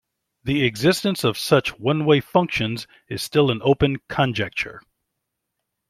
The 0.43 0.63
existence 0.63 1.23
of 1.23 1.37
such 1.37 1.77
one-way 1.77 2.21
functions 2.21 2.87
is 3.07 3.21
still 3.21 3.51
an 3.51 3.61
open 3.63 3.97
conjecture. 4.09 4.81